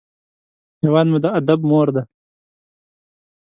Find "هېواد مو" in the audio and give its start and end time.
0.83-1.17